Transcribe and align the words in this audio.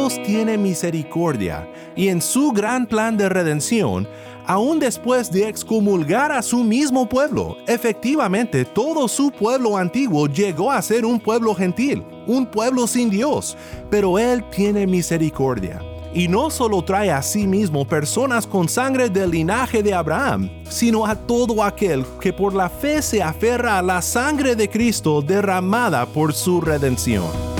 Dios 0.00 0.22
tiene 0.22 0.56
misericordia 0.56 1.68
y 1.94 2.08
en 2.08 2.22
su 2.22 2.52
gran 2.52 2.86
plan 2.86 3.18
de 3.18 3.28
redención, 3.28 4.08
aún 4.46 4.78
después 4.78 5.30
de 5.30 5.46
excomulgar 5.46 6.32
a 6.32 6.40
su 6.40 6.64
mismo 6.64 7.06
pueblo, 7.06 7.58
efectivamente 7.66 8.64
todo 8.64 9.08
su 9.08 9.30
pueblo 9.30 9.76
antiguo 9.76 10.26
llegó 10.26 10.72
a 10.72 10.80
ser 10.80 11.04
un 11.04 11.20
pueblo 11.20 11.54
gentil, 11.54 12.02
un 12.26 12.46
pueblo 12.46 12.86
sin 12.86 13.10
Dios, 13.10 13.58
pero 13.90 14.18
Él 14.18 14.42
tiene 14.48 14.86
misericordia. 14.86 15.82
Y 16.14 16.28
no 16.28 16.48
solo 16.48 16.82
trae 16.82 17.10
a 17.10 17.20
sí 17.20 17.46
mismo 17.46 17.86
personas 17.86 18.46
con 18.46 18.70
sangre 18.70 19.10
del 19.10 19.32
linaje 19.32 19.82
de 19.82 19.92
Abraham, 19.92 20.48
sino 20.70 21.04
a 21.04 21.14
todo 21.14 21.62
aquel 21.62 22.06
que 22.22 22.32
por 22.32 22.54
la 22.54 22.70
fe 22.70 23.02
se 23.02 23.22
aferra 23.22 23.76
a 23.76 23.82
la 23.82 24.00
sangre 24.00 24.56
de 24.56 24.70
Cristo 24.70 25.20
derramada 25.20 26.06
por 26.06 26.32
su 26.32 26.62
redención. 26.62 27.59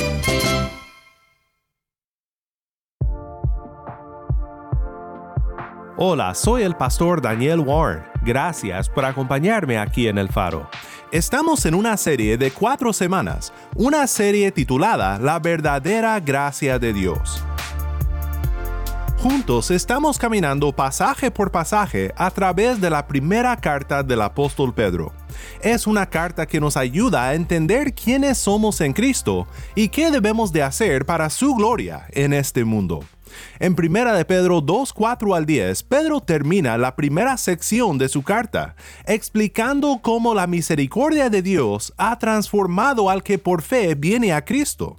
Hola, 6.03 6.33
soy 6.33 6.63
el 6.63 6.75
pastor 6.75 7.21
Daniel 7.21 7.59
Warren. 7.59 8.01
Gracias 8.23 8.89
por 8.89 9.05
acompañarme 9.05 9.77
aquí 9.77 10.07
en 10.07 10.17
El 10.17 10.29
Faro. 10.29 10.67
Estamos 11.11 11.63
en 11.67 11.75
una 11.75 11.95
serie 11.95 12.39
de 12.39 12.49
cuatro 12.49 12.91
semanas, 12.91 13.53
una 13.75 14.07
serie 14.07 14.51
titulada 14.51 15.19
La 15.19 15.37
verdadera 15.37 16.19
gracia 16.19 16.79
de 16.79 16.91
Dios. 16.91 17.43
Juntos 19.19 19.69
estamos 19.69 20.17
caminando 20.17 20.71
pasaje 20.71 21.29
por 21.29 21.51
pasaje 21.51 22.11
a 22.17 22.31
través 22.31 22.81
de 22.81 22.89
la 22.89 23.05
primera 23.05 23.55
carta 23.55 24.01
del 24.01 24.23
apóstol 24.23 24.73
Pedro. 24.73 25.13
Es 25.61 25.85
una 25.85 26.07
carta 26.09 26.47
que 26.47 26.59
nos 26.59 26.77
ayuda 26.77 27.27
a 27.27 27.35
entender 27.35 27.93
quiénes 27.93 28.39
somos 28.39 28.81
en 28.81 28.93
Cristo 28.93 29.47
y 29.75 29.89
qué 29.89 30.09
debemos 30.09 30.51
de 30.51 30.63
hacer 30.63 31.05
para 31.05 31.29
su 31.29 31.53
gloria 31.53 32.07
en 32.09 32.33
este 32.33 32.65
mundo. 32.65 33.01
En 33.59 33.75
1 33.77 34.13
de 34.13 34.25
Pedro 34.25 34.61
2, 34.61 34.93
4 34.93 35.35
al 35.35 35.45
10, 35.45 35.83
Pedro 35.83 36.21
termina 36.21 36.77
la 36.77 36.95
primera 36.95 37.37
sección 37.37 37.97
de 37.97 38.09
su 38.09 38.23
carta, 38.23 38.75
explicando 39.05 39.99
cómo 40.01 40.33
la 40.33 40.47
misericordia 40.47 41.29
de 41.29 41.41
Dios 41.41 41.93
ha 41.97 42.17
transformado 42.19 43.09
al 43.09 43.23
que 43.23 43.37
por 43.37 43.61
fe 43.61 43.95
viene 43.95 44.33
a 44.33 44.43
Cristo, 44.43 44.97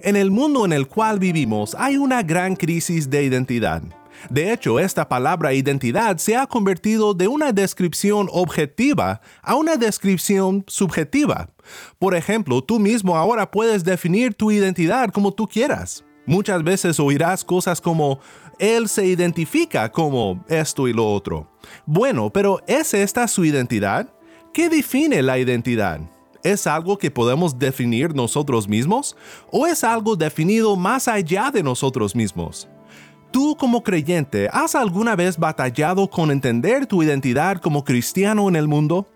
En 0.00 0.16
el 0.16 0.30
mundo 0.30 0.66
en 0.66 0.72
el 0.72 0.86
cual 0.86 1.18
vivimos 1.18 1.74
hay 1.78 1.96
una 1.96 2.22
gran 2.22 2.56
crisis 2.56 3.08
de 3.08 3.24
identidad. 3.24 3.82
De 4.30 4.52
hecho, 4.52 4.78
esta 4.78 5.08
palabra 5.08 5.54
identidad 5.54 6.18
se 6.18 6.36
ha 6.36 6.46
convertido 6.46 7.14
de 7.14 7.26
una 7.26 7.52
descripción 7.52 8.28
objetiva 8.30 9.22
a 9.42 9.54
una 9.54 9.76
descripción 9.76 10.64
subjetiva. 10.66 11.48
Por 11.98 12.14
ejemplo, 12.14 12.62
tú 12.62 12.78
mismo 12.78 13.16
ahora 13.16 13.50
puedes 13.50 13.84
definir 13.84 14.34
tu 14.34 14.50
identidad 14.50 15.10
como 15.10 15.32
tú 15.32 15.48
quieras. 15.48 16.04
Muchas 16.26 16.62
veces 16.62 17.00
oirás 17.00 17.44
cosas 17.44 17.80
como 17.80 18.18
él 18.58 18.88
se 18.88 19.06
identifica 19.06 19.90
como 19.90 20.44
esto 20.48 20.88
y 20.88 20.92
lo 20.92 21.12
otro. 21.12 21.48
Bueno, 21.86 22.30
pero 22.30 22.60
¿es 22.66 22.94
esta 22.94 23.28
su 23.28 23.44
identidad? 23.44 24.08
¿Qué 24.52 24.68
define 24.68 25.22
la 25.22 25.38
identidad? 25.38 26.00
¿Es 26.42 26.66
algo 26.66 26.98
que 26.98 27.10
podemos 27.10 27.58
definir 27.58 28.14
nosotros 28.14 28.68
mismos? 28.68 29.16
¿O 29.50 29.66
es 29.66 29.82
algo 29.82 30.14
definido 30.14 30.76
más 30.76 31.08
allá 31.08 31.50
de 31.50 31.62
nosotros 31.62 32.14
mismos? 32.14 32.68
¿Tú 33.30 33.56
como 33.58 33.82
creyente 33.82 34.48
has 34.52 34.74
alguna 34.74 35.16
vez 35.16 35.38
batallado 35.38 36.08
con 36.08 36.30
entender 36.30 36.86
tu 36.86 37.02
identidad 37.02 37.60
como 37.60 37.82
cristiano 37.82 38.48
en 38.48 38.56
el 38.56 38.68
mundo? 38.68 39.08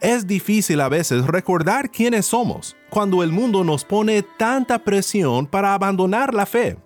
Es 0.00 0.26
difícil 0.26 0.80
a 0.80 0.88
veces 0.88 1.26
recordar 1.26 1.90
quiénes 1.90 2.26
somos 2.26 2.76
cuando 2.90 3.22
el 3.22 3.30
mundo 3.30 3.62
nos 3.62 3.84
pone 3.84 4.22
tanta 4.38 4.78
presión 4.80 5.46
para 5.46 5.74
abandonar 5.74 6.34
la 6.34 6.46
fe 6.46 6.76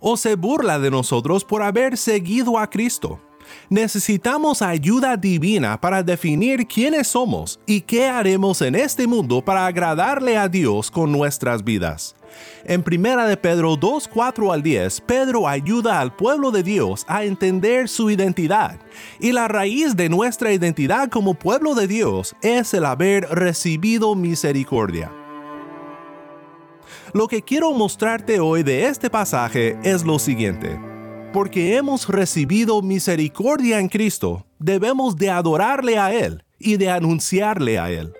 o 0.00 0.16
se 0.16 0.34
burla 0.34 0.78
de 0.78 0.90
nosotros 0.90 1.44
por 1.44 1.62
haber 1.62 1.96
seguido 1.96 2.58
a 2.58 2.68
Cristo. 2.68 3.20
Necesitamos 3.68 4.62
ayuda 4.62 5.16
divina 5.16 5.80
para 5.80 6.02
definir 6.02 6.66
quiénes 6.66 7.08
somos 7.08 7.60
y 7.66 7.80
qué 7.80 8.06
haremos 8.06 8.62
en 8.62 8.74
este 8.74 9.06
mundo 9.06 9.42
para 9.42 9.66
agradarle 9.66 10.36
a 10.36 10.48
Dios 10.48 10.90
con 10.90 11.12
nuestras 11.12 11.62
vidas. 11.62 12.16
En 12.64 12.84
1 12.86 13.26
de 13.26 13.36
Pedro 13.36 13.76
2, 13.76 14.08
4 14.08 14.52
al 14.52 14.62
10, 14.62 15.00
Pedro 15.02 15.48
ayuda 15.48 16.00
al 16.00 16.14
pueblo 16.14 16.50
de 16.50 16.62
Dios 16.62 17.04
a 17.08 17.24
entender 17.24 17.88
su 17.88 18.10
identidad. 18.10 18.78
Y 19.18 19.32
la 19.32 19.48
raíz 19.48 19.96
de 19.96 20.08
nuestra 20.08 20.52
identidad 20.52 21.08
como 21.08 21.34
pueblo 21.34 21.74
de 21.74 21.88
Dios 21.88 22.36
es 22.42 22.72
el 22.74 22.84
haber 22.84 23.26
recibido 23.30 24.14
misericordia. 24.14 25.10
Lo 27.12 27.26
que 27.26 27.42
quiero 27.42 27.72
mostrarte 27.72 28.38
hoy 28.40 28.62
de 28.62 28.86
este 28.86 29.10
pasaje 29.10 29.78
es 29.82 30.04
lo 30.04 30.18
siguiente. 30.18 30.78
Porque 31.32 31.76
hemos 31.76 32.08
recibido 32.08 32.82
misericordia 32.82 33.78
en 33.78 33.88
Cristo, 33.88 34.46
debemos 34.58 35.16
de 35.16 35.30
adorarle 35.30 35.98
a 35.98 36.12
Él 36.12 36.44
y 36.58 36.76
de 36.76 36.90
anunciarle 36.90 37.78
a 37.78 37.90
Él 37.90 38.12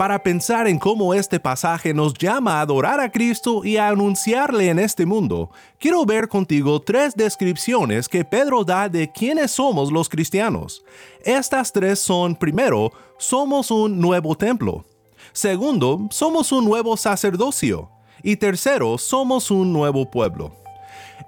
para 0.00 0.22
pensar 0.22 0.66
en 0.66 0.78
cómo 0.78 1.12
este 1.12 1.38
pasaje 1.38 1.92
nos 1.92 2.14
llama 2.14 2.54
a 2.54 2.60
adorar 2.62 3.00
a 3.00 3.12
Cristo 3.12 3.66
y 3.66 3.76
a 3.76 3.88
anunciarle 3.88 4.70
en 4.70 4.78
este 4.78 5.04
mundo, 5.04 5.50
quiero 5.78 6.06
ver 6.06 6.26
contigo 6.26 6.80
tres 6.80 7.14
descripciones 7.14 8.08
que 8.08 8.24
Pedro 8.24 8.64
da 8.64 8.88
de 8.88 9.12
quiénes 9.12 9.50
somos 9.50 9.92
los 9.92 10.08
cristianos. 10.08 10.82
Estas 11.22 11.70
tres 11.70 11.98
son, 11.98 12.34
primero, 12.34 12.90
somos 13.18 13.70
un 13.70 14.00
nuevo 14.00 14.34
templo. 14.34 14.86
Segundo, 15.32 16.08
somos 16.10 16.52
un 16.52 16.64
nuevo 16.64 16.96
sacerdocio. 16.96 17.90
Y 18.22 18.36
tercero, 18.36 18.98
somos 18.98 19.50
un 19.50 19.72
nuevo 19.72 20.10
pueblo. 20.10 20.54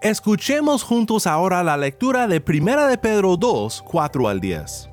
Escuchemos 0.03 0.83
juntos 0.83 1.27
ahora 1.27 1.63
la 1.63 1.77
lectura 1.77 2.27
de 2.27 2.43
1 2.47 2.87
de 2.87 2.99
Pedro 2.99 3.37
2, 3.37 3.83
4 3.87 4.29
al 4.29 4.41
10 4.41 4.93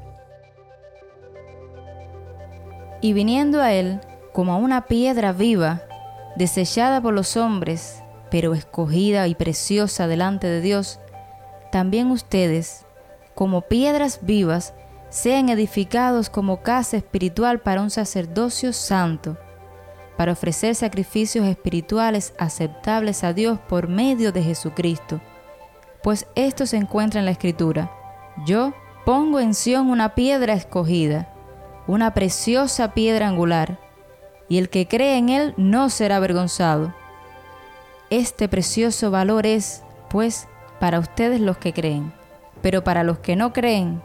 y 3.01 3.13
viniendo 3.13 3.62
a 3.62 3.74
él 3.74 4.00
como 4.34 4.54
a 4.54 4.57
una 4.57 4.86
piedra 4.86 5.31
viva, 5.31 5.81
desechada 6.36 7.01
por 7.01 7.13
los 7.13 7.38
hombres, 7.38 8.04
pero 8.30 8.54
escogida 8.54 9.28
y 9.28 9.36
preciosa 9.36 10.07
delante 10.07 10.48
de 10.48 10.62
Dios, 10.62 11.00
también 11.72 12.12
ustedes, 12.12 12.86
como 13.36 13.62
piedras 13.62 14.19
vivas, 14.22 14.74
sean 15.09 15.50
edificados 15.50 16.29
como 16.29 16.61
casa 16.61 16.97
espiritual 16.97 17.59
para 17.59 17.81
un 17.81 17.89
sacerdocio 17.89 18.73
santo, 18.73 19.38
para 20.17 20.33
ofrecer 20.33 20.75
sacrificios 20.75 21.47
espirituales 21.47 22.33
aceptables 22.38 23.23
a 23.23 23.33
Dios 23.33 23.59
por 23.67 23.88
medio 23.88 24.31
de 24.31 24.44
Jesucristo. 24.44 25.21
Pues 26.03 26.27
esto 26.35 26.65
se 26.65 26.77
encuentra 26.77 27.19
en 27.19 27.25
la 27.25 27.31
Escritura. 27.31 27.91
Yo 28.45 28.73
pongo 29.06 29.39
en 29.39 29.53
Sión 29.53 29.89
una 29.89 30.15
piedra 30.15 30.53
escogida, 30.53 31.33
una 31.88 32.13
preciosa 32.13 32.94
piedra 32.94 33.27
angular, 33.27 33.79
y 34.47 34.57
el 34.57 34.69
que 34.69 34.88
cree 34.88 35.17
en 35.17 35.29
él 35.29 35.53
no 35.57 35.89
será 35.89 36.17
avergonzado. 36.17 36.94
Este 38.09 38.47
precioso 38.47 39.12
valor 39.12 39.45
es, 39.45 39.83
pues, 40.09 40.47
para 40.79 41.00
ustedes 41.00 41.39
los 41.39 41.57
que 41.57 41.73
creen, 41.73 42.13
pero 42.62 42.83
para 42.83 43.03
los 43.03 43.19
que 43.19 43.35
no 43.35 43.53
creen, 43.53 44.01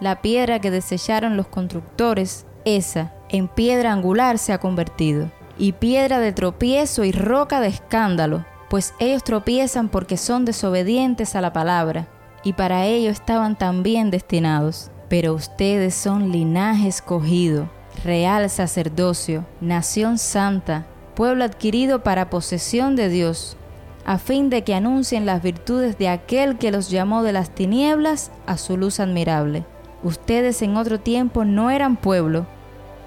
la 0.00 0.20
piedra 0.20 0.60
que 0.60 0.70
desecharon 0.70 1.36
los 1.36 1.46
constructores, 1.46 2.46
esa, 2.64 3.14
en 3.28 3.48
piedra 3.48 3.92
angular 3.92 4.38
se 4.38 4.52
ha 4.52 4.58
convertido, 4.58 5.30
y 5.58 5.72
piedra 5.72 6.20
de 6.20 6.32
tropiezo 6.32 7.04
y 7.04 7.12
roca 7.12 7.60
de 7.60 7.68
escándalo, 7.68 8.44
pues 8.68 8.94
ellos 8.98 9.24
tropiezan 9.24 9.88
porque 9.88 10.16
son 10.16 10.44
desobedientes 10.44 11.34
a 11.36 11.40
la 11.40 11.52
palabra, 11.52 12.08
y 12.42 12.52
para 12.52 12.86
ello 12.86 13.10
estaban 13.10 13.56
también 13.56 14.10
destinados. 14.10 14.90
Pero 15.08 15.34
ustedes 15.34 15.94
son 15.94 16.32
linaje 16.32 16.88
escogido, 16.88 17.70
real 18.04 18.50
sacerdocio, 18.50 19.46
nación 19.60 20.18
santa, 20.18 20.86
pueblo 21.14 21.44
adquirido 21.44 22.02
para 22.02 22.28
posesión 22.28 22.96
de 22.96 23.08
Dios, 23.08 23.56
a 24.04 24.18
fin 24.18 24.50
de 24.50 24.62
que 24.62 24.74
anuncien 24.74 25.24
las 25.24 25.42
virtudes 25.42 25.98
de 25.98 26.08
aquel 26.08 26.58
que 26.58 26.70
los 26.70 26.90
llamó 26.90 27.22
de 27.22 27.32
las 27.32 27.50
tinieblas 27.50 28.30
a 28.46 28.58
su 28.58 28.76
luz 28.76 29.00
admirable. 29.00 29.64
Ustedes 30.06 30.62
en 30.62 30.76
otro 30.76 31.00
tiempo 31.00 31.44
no 31.44 31.68
eran 31.68 31.96
pueblo, 31.96 32.46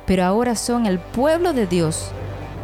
pero 0.06 0.25
ahora 0.25 0.57
son 0.57 0.86
el 0.86 1.00
pueblo 1.00 1.54
de 1.54 1.66
Dios. 1.66 2.12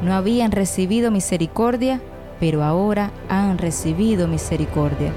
No 0.02 0.14
habían 0.14 0.52
recibido 0.52 1.10
misericordia, 1.10 2.02
pero 2.38 2.62
ahora 2.62 3.14
han 3.30 3.58
recibido 3.58 4.28
misericordia. 4.28 5.14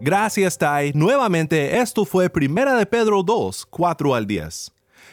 Gracias, 0.00 0.58
Tai. 0.58 0.90
Nuevamente, 0.96 1.78
esto 1.78 2.04
fue 2.04 2.28
Primera 2.28 2.74
de 2.74 2.86
Pedro 2.86 3.22
2, 3.22 3.66
4 3.70 4.14
al 4.16 4.26
10. 4.26 4.72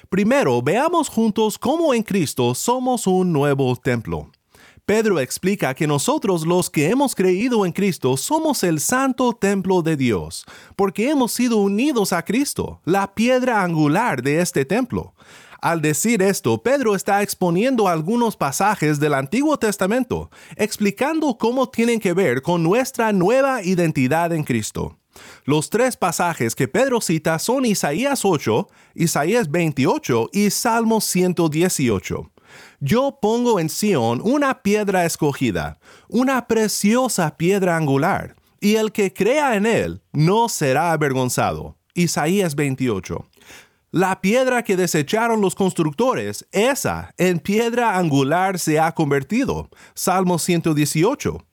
Primero, 0.09 0.63
veamos 0.63 1.09
juntos 1.09 1.59
cómo 1.59 1.93
en 1.93 2.01
Cristo 2.01 2.55
somos 2.55 3.05
un 3.05 3.31
nuevo 3.31 3.75
templo. 3.75 4.31
Pedro 4.85 5.21
explica 5.21 5.73
que 5.73 5.87
nosotros 5.87 6.45
los 6.45 6.69
que 6.69 6.89
hemos 6.89 7.15
creído 7.15 7.65
en 7.65 7.71
Cristo 7.71 8.17
somos 8.17 8.65
el 8.65 8.81
santo 8.81 9.31
templo 9.31 9.81
de 9.81 9.95
Dios, 9.95 10.43
porque 10.75 11.09
hemos 11.09 11.31
sido 11.31 11.55
unidos 11.55 12.11
a 12.11 12.25
Cristo, 12.25 12.81
la 12.83 13.15
piedra 13.15 13.63
angular 13.63 14.21
de 14.21 14.41
este 14.41 14.65
templo. 14.65 15.15
Al 15.61 15.81
decir 15.81 16.21
esto, 16.21 16.61
Pedro 16.61 16.95
está 16.95 17.23
exponiendo 17.23 17.87
algunos 17.87 18.35
pasajes 18.35 18.99
del 18.99 19.13
Antiguo 19.13 19.57
Testamento, 19.57 20.29
explicando 20.57 21.37
cómo 21.37 21.69
tienen 21.69 22.01
que 22.01 22.11
ver 22.11 22.41
con 22.41 22.61
nuestra 22.61 23.13
nueva 23.13 23.63
identidad 23.63 24.33
en 24.33 24.43
Cristo. 24.43 24.99
Los 25.45 25.69
tres 25.69 25.95
pasajes 25.95 26.55
que 26.55 26.67
Pedro 26.67 26.99
cita 26.99 27.39
son 27.39 27.63
Isaías 27.63 28.25
8, 28.25 28.67
Isaías 28.95 29.49
28 29.49 30.29
y 30.33 30.49
Salmo 30.49 30.99
118. 30.99 32.32
Yo 32.79 33.19
pongo 33.21 33.59
en 33.59 33.69
Sión 33.69 34.21
una 34.23 34.61
piedra 34.61 35.05
escogida, 35.05 35.79
una 36.09 36.47
preciosa 36.47 37.37
piedra 37.37 37.77
angular, 37.77 38.35
y 38.59 38.75
el 38.75 38.91
que 38.91 39.13
crea 39.13 39.55
en 39.55 39.65
él 39.65 40.01
no 40.11 40.49
será 40.49 40.91
avergonzado. 40.91 41.75
Isaías 41.93 42.55
28. 42.55 43.25
La 43.91 44.21
piedra 44.21 44.63
que 44.63 44.75
desecharon 44.75 45.41
los 45.41 45.53
constructores, 45.53 46.47
esa 46.51 47.13
en 47.17 47.39
piedra 47.39 47.97
angular 47.97 48.57
se 48.57 48.79
ha 48.79 48.91
convertido. 48.93 49.69
Salmo 49.93 50.39
118. 50.39 51.45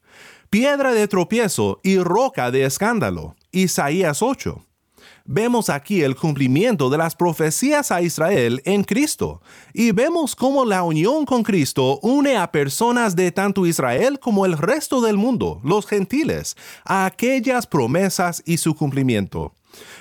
Piedra 0.48 0.92
de 0.92 1.06
tropiezo 1.06 1.80
y 1.82 1.98
roca 1.98 2.50
de 2.50 2.64
escándalo. 2.64 3.36
Isaías 3.52 4.22
8 4.22 4.64
vemos 5.24 5.70
aquí 5.70 6.02
el 6.02 6.16
cumplimiento 6.16 6.90
de 6.90 6.98
las 6.98 7.14
profecías 7.16 7.90
a 7.90 8.02
Israel 8.02 8.62
en 8.64 8.84
Cristo, 8.84 9.42
y 9.72 9.92
vemos 9.92 10.34
cómo 10.36 10.64
la 10.64 10.82
unión 10.82 11.24
con 11.24 11.42
Cristo 11.42 11.98
une 12.02 12.36
a 12.36 12.50
personas 12.50 13.16
de 13.16 13.32
tanto 13.32 13.66
Israel 13.66 14.18
como 14.18 14.46
el 14.46 14.56
resto 14.56 15.00
del 15.00 15.16
mundo, 15.16 15.60
los 15.64 15.86
gentiles, 15.86 16.56
a 16.84 17.06
aquellas 17.06 17.66
promesas 17.66 18.42
y 18.44 18.58
su 18.58 18.74
cumplimiento. 18.74 19.54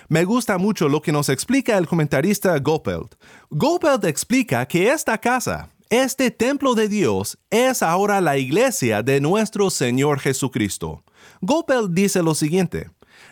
Me 0.08 0.26
gusta 0.26 0.58
mucho 0.58 0.90
lo 0.90 1.02
que 1.02 1.12
nos 1.12 1.30
explica 1.30 1.78
el 1.78 1.88
comentarista 1.88 2.58
Gopelt. 2.60 3.16
Gopelt 3.50 4.04
explica 4.06 4.66
que 4.66 4.92
esta 4.92 5.18
casa, 5.20 5.70
este 5.90 6.32
templo 6.32 6.74
de 6.74 6.88
Dios, 6.88 7.38
es 7.50 7.84
ahora 7.84 8.22
la 8.22 8.38
iglesia 8.38 9.04
de 9.04 9.22
nuestro 9.22 9.70
Señor 9.70 10.20
Jesucristo. 10.20 11.04
Gopelt 11.42 11.92
dice 11.92 12.24
lo 12.24 12.36
siguiente, 12.36 12.90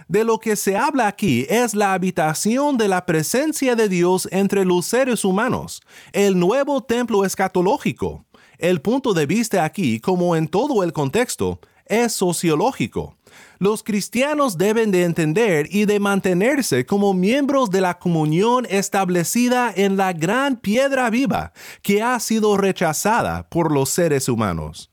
de 0.08 0.24
lo 0.24 0.40
que 0.40 0.56
se 0.56 0.78
habla 0.78 1.08
aquí 1.08 1.46
es 1.50 1.76
la 1.76 1.94
habitación 1.94 2.78
de 2.78 2.88
la 2.88 3.06
presencia 3.06 3.76
de 3.76 3.90
Dios 3.90 4.28
entre 4.32 4.66
los 4.66 4.86
seres 4.86 5.26
humanos, 5.26 5.82
el 6.14 6.40
nuevo 6.40 6.84
templo 6.84 7.26
escatológico. 7.26 8.26
El 8.58 8.82
punto 8.82 9.14
de 9.14 9.26
vista 9.26 9.64
aquí, 9.64 10.00
como 10.00 10.36
en 10.36 10.48
todo 10.48 10.84
el 10.84 10.94
contexto, 10.94 11.60
es 11.86 12.14
sociológico. 12.14 13.16
Los 13.60 13.84
cristianos 13.84 14.58
deben 14.58 14.92
de 14.92 15.04
entender 15.04 15.68
y 15.72 15.86
de 15.86 16.00
mantenerse 16.00 16.86
como 16.86 17.14
miembros 17.14 17.70
de 17.70 17.82
la 17.82 18.00
comunión 18.00 18.66
establecida 18.70 19.72
en 19.76 19.98
la 19.98 20.14
gran 20.14 20.58
piedra 20.58 21.10
viva 21.10 21.54
que 21.82 22.02
ha 22.02 22.20
sido 22.20 22.58
rechazada 22.58 23.48
por 23.50 23.72
los 23.72 23.90
seres 23.90 24.30
humanos. 24.30 24.92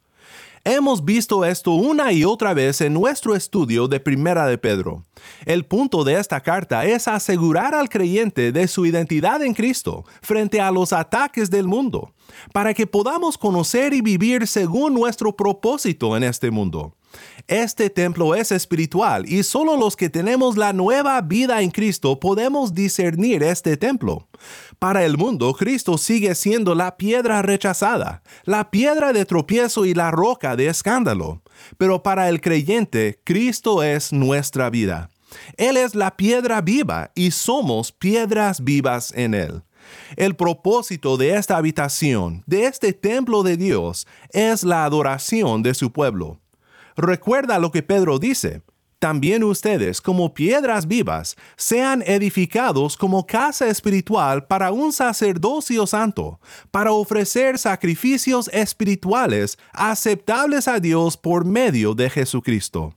Hemos 0.66 1.04
visto 1.04 1.44
esto 1.44 1.72
una 1.72 2.10
y 2.10 2.24
otra 2.24 2.54
vez 2.54 2.80
en 2.80 2.94
nuestro 2.94 3.36
estudio 3.36 3.86
de 3.86 4.00
Primera 4.00 4.46
de 4.46 4.56
Pedro. 4.56 5.04
El 5.44 5.66
punto 5.66 6.04
de 6.04 6.18
esta 6.18 6.40
carta 6.40 6.86
es 6.86 7.06
asegurar 7.06 7.74
al 7.74 7.90
creyente 7.90 8.50
de 8.50 8.66
su 8.66 8.86
identidad 8.86 9.42
en 9.42 9.52
Cristo 9.52 10.06
frente 10.22 10.62
a 10.62 10.70
los 10.70 10.94
ataques 10.94 11.50
del 11.50 11.68
mundo, 11.68 12.12
para 12.54 12.72
que 12.72 12.86
podamos 12.86 13.36
conocer 13.36 13.92
y 13.92 14.00
vivir 14.00 14.46
según 14.46 14.94
nuestro 14.94 15.36
propósito 15.36 16.16
en 16.16 16.22
este 16.22 16.50
mundo. 16.50 16.94
Este 17.46 17.90
templo 17.90 18.34
es 18.34 18.52
espiritual 18.52 19.28
y 19.28 19.42
solo 19.42 19.76
los 19.76 19.96
que 19.96 20.08
tenemos 20.08 20.56
la 20.56 20.72
nueva 20.72 21.20
vida 21.20 21.60
en 21.60 21.70
Cristo 21.70 22.18
podemos 22.18 22.72
discernir 22.72 23.42
este 23.42 23.76
templo. 23.76 24.28
Para 24.78 25.04
el 25.04 25.18
mundo, 25.18 25.52
Cristo 25.54 25.98
sigue 25.98 26.34
siendo 26.34 26.74
la 26.74 26.96
piedra 26.96 27.42
rechazada, 27.42 28.22
la 28.44 28.70
piedra 28.70 29.12
de 29.12 29.24
tropiezo 29.24 29.84
y 29.84 29.94
la 29.94 30.10
roca 30.10 30.56
de 30.56 30.68
escándalo. 30.68 31.42
Pero 31.78 32.02
para 32.02 32.28
el 32.28 32.40
creyente, 32.40 33.20
Cristo 33.24 33.82
es 33.82 34.12
nuestra 34.12 34.70
vida. 34.70 35.10
Él 35.56 35.76
es 35.76 35.94
la 35.94 36.16
piedra 36.16 36.60
viva 36.60 37.10
y 37.14 37.30
somos 37.30 37.92
piedras 37.92 38.62
vivas 38.62 39.12
en 39.14 39.34
Él. 39.34 39.62
El 40.16 40.34
propósito 40.34 41.16
de 41.16 41.36
esta 41.36 41.56
habitación, 41.56 42.42
de 42.46 42.66
este 42.66 42.92
templo 42.92 43.42
de 43.42 43.56
Dios, 43.56 44.06
es 44.30 44.64
la 44.64 44.84
adoración 44.84 45.62
de 45.62 45.74
su 45.74 45.92
pueblo. 45.92 46.40
Recuerda 46.96 47.58
lo 47.58 47.70
que 47.70 47.82
Pedro 47.82 48.18
dice. 48.18 48.62
También 48.98 49.44
ustedes, 49.44 50.00
como 50.00 50.32
piedras 50.32 50.86
vivas, 50.86 51.36
sean 51.56 52.02
edificados 52.06 52.96
como 52.96 53.26
casa 53.26 53.68
espiritual 53.68 54.46
para 54.46 54.72
un 54.72 54.94
sacerdocio 54.94 55.86
santo, 55.86 56.40
para 56.70 56.92
ofrecer 56.92 57.58
sacrificios 57.58 58.48
espirituales 58.52 59.58
aceptables 59.74 60.68
a 60.68 60.80
Dios 60.80 61.18
por 61.18 61.44
medio 61.44 61.94
de 61.94 62.08
Jesucristo. 62.08 62.94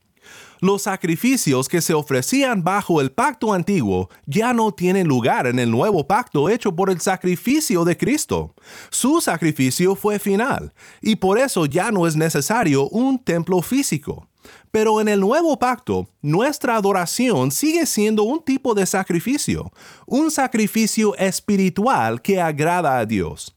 Los 0.59 0.83
sacrificios 0.83 1.67
que 1.67 1.81
se 1.81 1.93
ofrecían 1.93 2.63
bajo 2.63 2.99
el 2.99 3.11
pacto 3.11 3.53
antiguo 3.53 4.09
ya 4.25 4.53
no 4.53 4.71
tienen 4.71 5.07
lugar 5.07 5.45
en 5.45 5.59
el 5.59 5.69
nuevo 5.69 6.07
pacto 6.07 6.49
hecho 6.49 6.75
por 6.75 6.89
el 6.89 6.99
sacrificio 6.99 7.85
de 7.85 7.95
Cristo. 7.95 8.55
Su 8.89 9.21
sacrificio 9.21 9.95
fue 9.95 10.17
final, 10.17 10.73
y 11.01 11.17
por 11.17 11.37
eso 11.37 11.65
ya 11.65 11.91
no 11.91 12.07
es 12.07 12.15
necesario 12.15 12.89
un 12.89 13.19
templo 13.19 13.61
físico. 13.61 14.27
Pero 14.71 15.01
en 15.01 15.07
el 15.07 15.19
nuevo 15.19 15.57
pacto, 15.59 16.09
nuestra 16.21 16.75
adoración 16.75 17.51
sigue 17.51 17.85
siendo 17.85 18.23
un 18.23 18.43
tipo 18.43 18.73
de 18.73 18.85
sacrificio, 18.85 19.71
un 20.05 20.31
sacrificio 20.31 21.15
espiritual 21.17 22.21
que 22.21 22.41
agrada 22.41 22.97
a 22.97 23.05
Dios. 23.05 23.56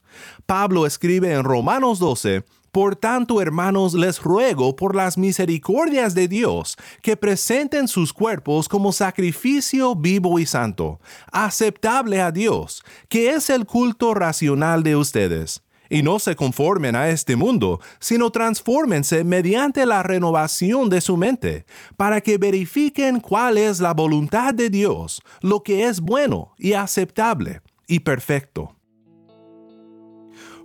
Pablo 0.50 0.84
escribe 0.84 1.32
en 1.32 1.44
Romanos 1.44 2.00
12, 2.00 2.42
por 2.72 2.96
tanto, 2.96 3.40
hermanos, 3.40 3.94
les 3.94 4.20
ruego 4.20 4.74
por 4.74 4.96
las 4.96 5.16
misericordias 5.16 6.12
de 6.12 6.26
Dios 6.26 6.76
que 7.02 7.16
presenten 7.16 7.86
sus 7.86 8.12
cuerpos 8.12 8.68
como 8.68 8.90
sacrificio 8.90 9.94
vivo 9.94 10.40
y 10.40 10.46
santo, 10.46 10.98
aceptable 11.30 12.20
a 12.20 12.32
Dios, 12.32 12.82
que 13.08 13.30
es 13.30 13.48
el 13.48 13.64
culto 13.64 14.12
racional 14.12 14.82
de 14.82 14.96
ustedes. 14.96 15.62
Y 15.88 16.02
no 16.02 16.18
se 16.18 16.34
conformen 16.34 16.96
a 16.96 17.10
este 17.10 17.36
mundo, 17.36 17.78
sino 18.00 18.30
transfórmense 18.30 19.22
mediante 19.22 19.86
la 19.86 20.02
renovación 20.02 20.90
de 20.90 21.00
su 21.00 21.16
mente, 21.16 21.64
para 21.96 22.20
que 22.22 22.38
verifiquen 22.38 23.20
cuál 23.20 23.56
es 23.56 23.78
la 23.78 23.94
voluntad 23.94 24.52
de 24.52 24.68
Dios, 24.68 25.22
lo 25.42 25.62
que 25.62 25.86
es 25.86 26.00
bueno 26.00 26.54
y 26.58 26.72
aceptable 26.72 27.60
y 27.86 28.00
perfecto. 28.00 28.74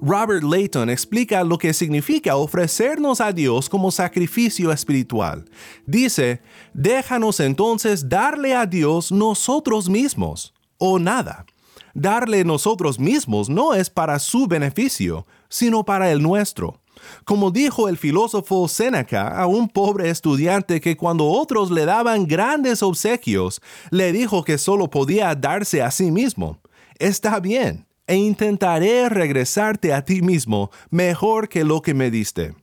Robert 0.08 0.44
Layton 0.44 0.92
explica 0.92 1.44
lo 1.44 1.58
que 1.58 1.74
significa 1.74 2.36
ofrecernos 2.36 3.20
a 3.22 3.32
Dios 3.32 3.68
como 3.68 3.90
sacrificio 3.90 4.72
espiritual. 4.72 5.46
Dice, 5.88 6.44
déjanos 6.76 7.40
entonces 7.40 8.08
darle 8.08 8.54
a 8.54 8.68
Dios 8.68 9.12
nosotros 9.12 9.90
mismos, 9.90 10.54
o 10.78 11.00
nada. 11.00 11.48
Darle 11.96 12.44
nosotros 12.44 13.00
mismos 13.00 13.50
no 13.50 13.74
es 13.74 13.90
para 13.90 14.20
su 14.20 14.46
beneficio, 14.46 15.26
sino 15.50 15.84
para 15.84 16.12
el 16.12 16.22
nuestro. 16.22 16.80
Como 17.24 17.50
dijo 17.50 17.90
el 17.90 17.98
filósofo 17.98 18.68
Séneca 18.68 19.30
a 19.30 19.48
un 19.48 19.68
pobre 19.68 20.12
estudiante 20.12 20.82
que 20.82 20.96
cuando 20.96 21.26
otros 21.26 21.72
le 21.72 21.86
daban 21.86 22.28
grandes 22.28 22.84
obsequios, 22.84 23.60
le 23.90 24.12
dijo 24.12 24.44
que 24.44 24.60
solo 24.60 24.88
podía 24.88 25.34
darse 25.34 25.82
a 25.82 25.90
sí 25.90 26.12
mismo. 26.12 26.60
Está 27.00 27.40
bien, 27.40 27.88
e 28.08 28.16
intentaré 28.16 29.10
regresarte 29.10 29.94
a 29.94 30.04
ti 30.04 30.22
mismo 30.22 30.72
mejor 30.90 31.50
que 31.50 31.64
lo 31.64 31.82
que 31.82 31.94
me 31.94 32.12
diste. 32.12 32.54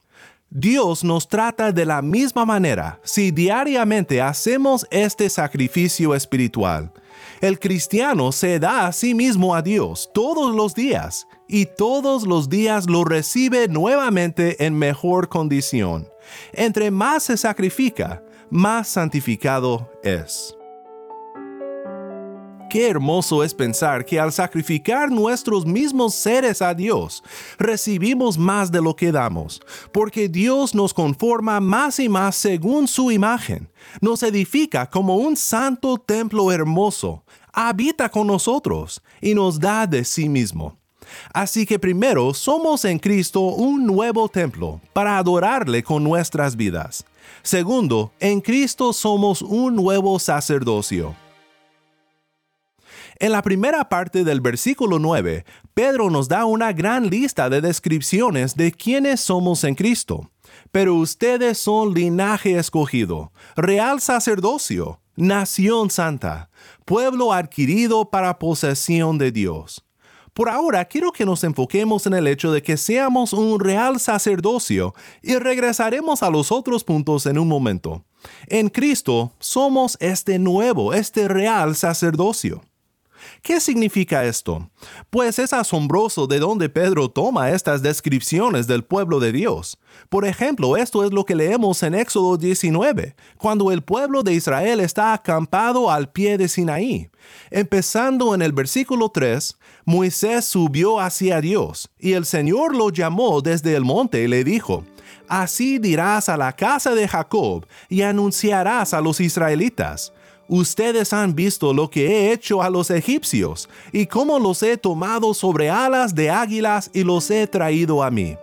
Dios 0.55 1.03
nos 1.03 1.29
trata 1.29 1.73
de 1.73 1.87
la 1.87 2.03
misma 2.03 2.45
manera 2.45 3.01
si 3.03 3.31
diariamente 3.31 4.21
hacemos 4.21 4.87
este 4.91 5.31
sacrificio 5.31 6.15
espiritual. 6.15 6.93
El 7.41 7.59
cristiano 7.59 8.33
se 8.33 8.59
da 8.59 8.87
a 8.87 8.93
sí 8.93 9.15
mismo 9.15 9.55
a 9.55 9.63
Dios 9.63 10.11
todos 10.13 10.55
los 10.55 10.75
días 10.75 11.27
y 11.49 11.67
todos 11.67 12.27
los 12.27 12.51
días 12.51 12.87
lo 12.87 13.05
recibe 13.05 13.67
nuevamente 13.69 14.65
en 14.65 14.79
mejor 14.79 15.31
condición. 15.31 16.07
Entre 16.53 16.91
más 16.91 17.25
se 17.25 17.37
sacrifica, 17.39 18.23
más 18.51 18.89
santificado 18.89 19.91
es. 20.05 20.55
Qué 22.73 22.88
hermoso 22.88 23.45
es 23.45 23.52
pensar 23.52 24.02
que 24.02 24.19
al 24.19 24.33
sacrificar 24.33 25.11
nuestros 25.11 25.67
mismos 25.67 26.14
seres 26.14 26.62
a 26.62 26.73
Dios, 26.73 27.23
recibimos 27.59 28.38
más 28.38 28.73
de 28.73 28.81
lo 28.81 28.97
que 28.97 29.12
damos, 29.12 29.61
porque 29.93 30.26
Dios 30.26 30.75
nos 30.75 30.95
conforma 30.95 31.61
más 31.61 32.00
y 32.00 32.09
más 32.09 32.35
según 32.35 32.88
su 32.88 33.11
imagen, 33.11 33.69
nos 34.00 34.23
edifica 34.23 34.88
como 34.88 35.17
un 35.17 35.37
santo 35.37 35.99
templo 35.99 36.50
hermoso, 36.50 37.25
habita 37.52 38.09
con 38.09 38.26
nosotros 38.26 39.02
y 39.21 39.35
nos 39.35 39.61
da 39.61 39.87
de 39.87 40.02
sí 40.02 40.31
mismo. 40.31 40.79
Así 41.35 41.67
que 41.67 41.79
primero 41.79 42.33
somos 42.33 42.87
en 42.87 42.99
Cristo 42.99 43.41
un 43.41 43.85
nuevo 43.85 44.31
templo 44.31 44.81
para 44.95 45.19
adorarle 45.19 45.83
con 45.83 46.02
nuestras 46.02 46.57
vidas. 46.57 47.05
Segundo, 47.43 48.12
en 48.19 48.41
Cristo 48.41 48.95
somos 48.95 49.43
un 49.43 49.76
nuevo 49.76 50.19
sacerdocio 50.19 51.14
en 53.19 53.33
la 53.33 53.42
primera 53.42 53.88
parte 53.88 54.25
del 54.25 54.40
versículo 54.40 54.99
9, 54.99 55.45
Pedro 55.75 56.11
nos 56.11 56.28
da 56.28 56.45
una 56.45 56.73
gran 56.73 57.09
lista 57.09 57.49
de 57.49 57.61
descripciones 57.61 58.57
de 58.57 58.73
quiénes 58.73 59.21
somos 59.21 59.64
en 59.64 59.75
Cristo. 59.75 60.31
Pero 60.71 60.95
ustedes 60.95 61.59
son 61.59 61.95
linaje 61.95 62.59
escogido, 62.59 63.33
real 63.57 64.00
sacerdocio, 64.00 65.00
nación 65.16 65.90
santa, 65.90 66.50
pueblo 66.85 67.33
adquirido 67.33 68.11
para 68.11 68.38
posesión 68.38 69.19
de 69.19 69.33
Dios. 69.33 69.85
Por 70.35 70.49
ahora 70.49 70.87
quiero 70.87 71.12
que 71.12 71.26
nos 71.26 71.45
enfoquemos 71.45 72.07
en 72.07 72.14
el 72.14 72.26
hecho 72.26 72.52
de 72.52 72.62
que 72.62 72.78
seamos 72.78 73.35
un 73.35 73.61
real 73.61 74.00
sacerdocio 74.00 74.95
y 75.21 75.37
regresaremos 75.37 76.23
a 76.23 76.31
los 76.31 76.50
otros 76.50 76.85
puntos 76.85 77.26
en 77.26 77.38
un 77.38 77.49
momento. 77.49 78.02
En 78.47 78.71
Cristo 78.71 79.33
somos 79.38 79.99
este 80.00 80.38
nuevo, 80.38 80.95
este 80.95 81.28
real 81.28 81.76
sacerdocio. 81.76 82.62
¿Qué 83.43 83.61
significa 83.61 84.25
esto? 84.25 84.71
Pues 85.11 85.38
es 85.38 85.52
asombroso 85.52 86.26
de 86.26 86.38
dónde 86.38 86.69
Pedro 86.69 87.11
toma 87.11 87.50
estas 87.50 87.83
descripciones 87.83 88.67
del 88.67 88.85
pueblo 88.85 89.21
de 89.21 89.33
Dios. 89.33 89.79
Por 90.09 90.25
ejemplo, 90.25 90.76
esto 90.76 91.05
es 91.05 91.12
lo 91.12 91.25
que 91.25 91.35
leemos 91.35 91.83
en 91.83 91.95
Éxodo 91.95 92.37
19, 92.37 93.14
cuando 93.38 93.73
el 93.73 93.83
pueblo 93.83 94.23
de 94.23 94.35
Israel 94.35 94.81
está 94.81 95.12
acampado 95.12 95.91
al 95.91 96.11
pie 96.11 96.38
de 96.38 96.49
Sinaí. 96.49 97.11
Empezando 97.50 98.35
en 98.35 98.43
el 98.43 98.52
versículo 98.52 99.09
3, 99.09 99.59
Moisés 99.85 100.45
subió 100.45 101.00
hacia 101.00 101.41
Dios, 101.41 101.91
y 101.99 102.12
el 102.12 102.26
Señor 102.26 102.75
lo 102.75 102.91
llamó 102.91 103.41
desde 103.41 103.75
el 103.75 103.85
monte 103.85 104.23
y 104.23 104.29
le 104.29 104.45
dijo, 104.45 104.85
Así 105.29 105.79
dirás 105.79 106.29
a 106.29 106.37
la 106.37 106.52
casa 106.52 106.95
de 106.95 107.09
Jacob 107.09 107.67
y 107.88 108.02
anunciarás 108.02 108.93
a 108.93 109.00
los 109.00 109.21
israelitas 109.21 110.12
Ustedes 110.55 111.15
han 111.15 111.35
visto 111.35 111.73
lo 111.73 111.89
que 111.89 112.07
he 112.07 112.31
hecho 112.31 112.61
a 112.61 112.69
los 112.69 112.91
egipcios 112.91 113.71
y 113.91 114.05
cómo 114.05 114.39
los 114.39 114.63
he 114.63 114.77
tomado 114.77 115.33
sobre 115.33 115.71
alas 115.71 116.15
de 116.15 116.29
águilas 116.29 116.91
y 116.93 117.05
los 117.05 117.31
he 117.31 117.47
traído 117.47 118.03
a 118.03 118.11
mí. 118.11 118.37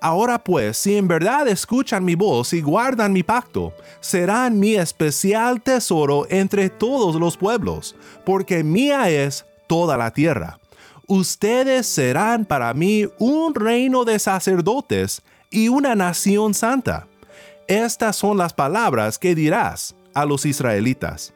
Ahora 0.00 0.42
pues, 0.42 0.78
si 0.78 0.96
en 0.96 1.06
verdad 1.06 1.46
escuchan 1.48 2.02
mi 2.02 2.14
voz 2.14 2.54
y 2.54 2.62
guardan 2.62 3.12
mi 3.12 3.22
pacto, 3.22 3.74
serán 4.00 4.58
mi 4.58 4.76
especial 4.76 5.60
tesoro 5.60 6.26
entre 6.30 6.70
todos 6.70 7.16
los 7.16 7.36
pueblos, 7.36 7.94
porque 8.24 8.64
mía 8.64 9.10
es 9.10 9.44
toda 9.66 9.98
la 9.98 10.12
tierra. 10.12 10.58
Ustedes 11.06 11.86
serán 11.86 12.46
para 12.46 12.72
mí 12.72 13.06
un 13.18 13.54
reino 13.54 14.06
de 14.06 14.18
sacerdotes 14.18 15.20
y 15.50 15.68
una 15.68 15.94
nación 15.94 16.54
santa. 16.54 17.06
Estas 17.68 18.16
son 18.16 18.38
las 18.38 18.54
palabras 18.54 19.18
que 19.18 19.34
dirás 19.34 19.94
a 20.14 20.24
los 20.24 20.46
israelitas. 20.46 21.34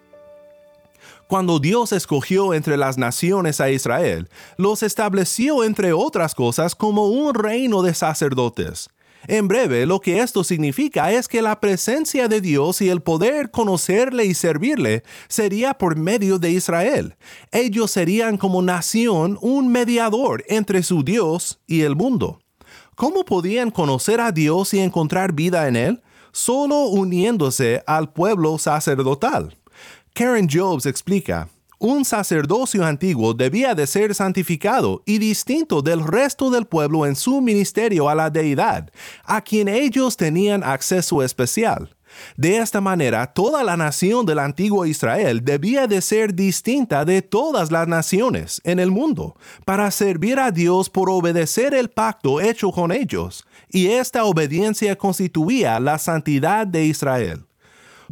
Cuando 1.28 1.58
Dios 1.58 1.92
escogió 1.92 2.52
entre 2.52 2.76
las 2.76 2.98
naciones 2.98 3.60
a 3.60 3.70
Israel, 3.70 4.28
los 4.58 4.82
estableció 4.82 5.64
entre 5.64 5.92
otras 5.92 6.34
cosas 6.34 6.74
como 6.74 7.06
un 7.06 7.34
reino 7.34 7.82
de 7.82 7.94
sacerdotes. 7.94 8.88
En 9.26 9.48
breve, 9.48 9.86
lo 9.86 10.00
que 10.00 10.20
esto 10.20 10.44
significa 10.44 11.10
es 11.10 11.28
que 11.28 11.40
la 11.40 11.58
presencia 11.58 12.28
de 12.28 12.42
Dios 12.42 12.82
y 12.82 12.90
el 12.90 13.00
poder 13.00 13.50
conocerle 13.50 14.26
y 14.26 14.34
servirle 14.34 15.02
sería 15.28 15.74
por 15.74 15.96
medio 15.96 16.38
de 16.38 16.50
Israel. 16.50 17.16
Ellos 17.50 17.90
serían 17.90 18.36
como 18.36 18.60
nación 18.60 19.38
un 19.40 19.68
mediador 19.68 20.44
entre 20.48 20.82
su 20.82 21.02
Dios 21.02 21.58
y 21.66 21.82
el 21.82 21.96
mundo. 21.96 22.40
¿Cómo 22.96 23.24
podían 23.24 23.70
conocer 23.70 24.20
a 24.20 24.30
Dios 24.30 24.74
y 24.74 24.80
encontrar 24.80 25.32
vida 25.32 25.68
en 25.68 25.76
Él? 25.76 26.02
Solo 26.32 26.84
uniéndose 26.86 27.82
al 27.86 28.12
pueblo 28.12 28.58
sacerdotal. 28.58 29.56
Karen 30.16 30.46
Jobs 30.48 30.86
explica, 30.86 31.48
un 31.80 32.04
sacerdocio 32.04 32.84
antiguo 32.84 33.34
debía 33.34 33.74
de 33.74 33.84
ser 33.84 34.14
santificado 34.14 35.02
y 35.04 35.18
distinto 35.18 35.82
del 35.82 36.06
resto 36.06 36.50
del 36.50 36.66
pueblo 36.66 37.04
en 37.04 37.16
su 37.16 37.40
ministerio 37.40 38.08
a 38.08 38.14
la 38.14 38.30
deidad, 38.30 38.92
a 39.24 39.40
quien 39.40 39.66
ellos 39.66 40.16
tenían 40.16 40.62
acceso 40.62 41.20
especial. 41.20 41.96
De 42.36 42.58
esta 42.58 42.80
manera, 42.80 43.26
toda 43.26 43.64
la 43.64 43.76
nación 43.76 44.24
del 44.24 44.38
antiguo 44.38 44.86
Israel 44.86 45.44
debía 45.44 45.88
de 45.88 46.00
ser 46.00 46.32
distinta 46.32 47.04
de 47.04 47.20
todas 47.20 47.72
las 47.72 47.88
naciones 47.88 48.60
en 48.62 48.78
el 48.78 48.92
mundo, 48.92 49.34
para 49.64 49.90
servir 49.90 50.38
a 50.38 50.52
Dios 50.52 50.88
por 50.88 51.10
obedecer 51.10 51.74
el 51.74 51.90
pacto 51.90 52.40
hecho 52.40 52.70
con 52.70 52.92
ellos, 52.92 53.44
y 53.68 53.88
esta 53.88 54.22
obediencia 54.22 54.94
constituía 54.94 55.80
la 55.80 55.98
santidad 55.98 56.68
de 56.68 56.84
Israel. 56.84 57.46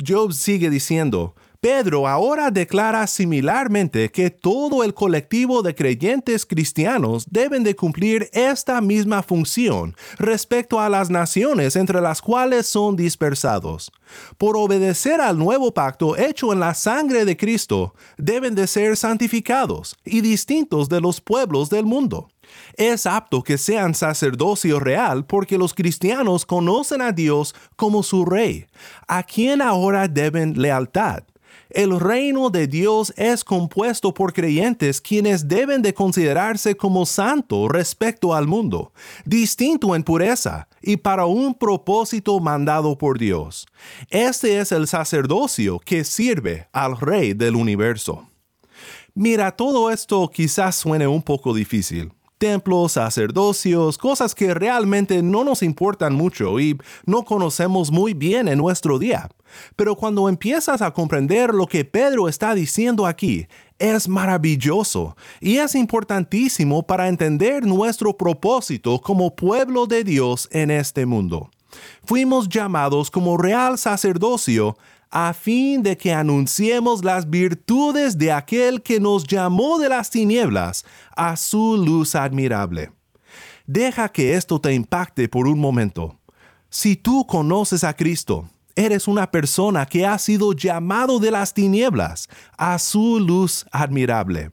Job 0.04 0.32
sigue 0.32 0.68
diciendo, 0.68 1.37
Pedro 1.62 2.09
ahora 2.09 2.50
declara 2.50 3.07
similarmente 3.07 4.11
que 4.11 4.31
todo 4.31 4.83
el 4.83 4.95
colectivo 4.95 5.62
de 5.62 5.76
creyentes 5.76 6.45
cristianos 6.45 7.25
deben 7.31 7.62
de 7.62 7.76
cumplir 7.76 8.28
esta 8.33 8.81
misma 8.81 9.23
función 9.23 9.95
respecto 10.19 10.81
a 10.81 10.88
las 10.88 11.09
naciones 11.09 11.76
entre 11.76 12.00
las 12.00 12.21
cuales 12.21 12.66
son 12.66 12.97
dispersados. 12.97 13.92
Por 14.38 14.57
obedecer 14.57 15.21
al 15.21 15.38
nuevo 15.38 15.73
pacto 15.73 16.16
hecho 16.16 16.52
en 16.52 16.59
la 16.59 16.75
sangre 16.75 17.25
de 17.25 17.37
Cristo, 17.37 17.95
deben 18.19 18.57
de 18.57 18.66
ser 18.66 18.97
santificados 18.97 19.97
y 20.04 20.21
distintos 20.21 20.88
de 20.88 21.00
los 21.00 21.21
pueblos 21.21 21.71
del 21.71 21.87
mundo. 21.87 22.28
Es 22.75 23.07
apto 23.07 23.45
que 23.45 23.57
sean 23.57 23.95
sacerdocio 23.95 24.81
real 24.81 25.26
porque 25.26 25.59
los 25.59 25.75
cristianos 25.75 26.45
conocen 26.45 27.02
a 27.02 27.12
Dios 27.12 27.54
como 27.76 28.02
su 28.02 28.25
Rey, 28.25 28.66
a 29.07 29.23
quien 29.23 29.62
ahora 29.62 30.09
deben 30.09 30.61
lealtad. 30.61 31.23
El 31.74 31.98
reino 31.98 32.50
de 32.50 32.66
Dios 32.66 33.14
es 33.16 33.44
compuesto 33.44 34.12
por 34.12 34.34
creyentes 34.34 35.00
quienes 35.00 35.48
deben 35.48 35.80
de 35.80 35.94
considerarse 35.94 36.76
como 36.76 37.06
santo 37.06 37.66
respecto 37.66 38.34
al 38.34 38.46
mundo, 38.46 38.92
distinto 39.24 39.96
en 39.96 40.02
pureza 40.02 40.68
y 40.82 40.98
para 40.98 41.24
un 41.24 41.54
propósito 41.54 42.38
mandado 42.40 42.98
por 42.98 43.18
Dios. 43.18 43.66
Este 44.10 44.58
es 44.58 44.70
el 44.70 44.86
sacerdocio 44.86 45.78
que 45.78 46.04
sirve 46.04 46.68
al 46.72 47.00
Rey 47.00 47.32
del 47.32 47.56
universo. 47.56 48.28
Mira, 49.14 49.52
todo 49.52 49.90
esto 49.90 50.28
quizás 50.28 50.76
suene 50.76 51.06
un 51.06 51.22
poco 51.22 51.54
difícil 51.54 52.12
templos, 52.42 52.92
sacerdocios, 52.94 53.96
cosas 53.98 54.34
que 54.34 54.52
realmente 54.52 55.22
no 55.22 55.44
nos 55.44 55.62
importan 55.62 56.12
mucho 56.12 56.58
y 56.58 56.76
no 57.06 57.24
conocemos 57.24 57.92
muy 57.92 58.14
bien 58.14 58.48
en 58.48 58.58
nuestro 58.58 58.98
día. 58.98 59.28
Pero 59.76 59.97
cuando 59.97 60.28
empiezas 60.28 60.82
a 60.82 60.92
comprender 60.92 61.52
lo 61.52 61.66
que 61.66 61.85
Pedro 61.85 62.28
está 62.28 62.54
diciendo 62.54 63.06
aquí, 63.06 63.47
es 63.78 64.09
maravilloso 64.09 65.16
y 65.40 65.56
es 65.56 65.75
importantísimo 65.75 66.87
para 66.87 67.09
entender 67.09 67.66
nuestro 67.66 68.16
propósito 68.16 69.00
como 69.00 69.35
pueblo 69.35 69.87
de 69.87 70.04
Dios 70.04 70.49
en 70.52 70.71
este 70.71 71.06
mundo. 71.06 71.50
Fuimos 72.04 72.49
llamados 72.49 73.11
como 73.11 73.37
real 73.37 73.78
sacerdocio 73.78 74.76
a 75.11 75.35
fin 75.35 75.82
de 75.82 75.97
que 75.97 76.12
anunciemos 76.12 77.04
las 77.04 77.28
virtudes 77.28 78.16
de 78.16 78.32
aquel 78.32 78.82
que 78.82 78.99
nos 78.99 79.25
llamó 79.25 79.78
de 79.78 79.90
las 79.90 80.09
tinieblas 80.09 80.85
a 81.14 81.37
su 81.37 81.76
luz 81.76 82.14
admirable. 82.14 82.92
Deja 83.66 84.09
que 84.09 84.35
esto 84.35 84.61
te 84.61 84.73
impacte 84.73 85.28
por 85.28 85.47
un 85.47 85.59
momento. 85.59 86.18
Si 86.71 86.97
tú 86.97 87.26
conoces 87.26 87.85
a 87.85 87.94
Cristo, 87.94 88.49
eres 88.76 89.08
una 89.08 89.30
persona 89.30 89.86
que 89.86 90.06
ha 90.06 90.18
sido 90.18 90.52
llamado 90.52 91.18
de 91.18 91.30
las 91.30 91.54
tinieblas 91.54 92.28
a 92.56 92.78
su 92.78 93.20
luz 93.20 93.66
admirable. 93.72 94.50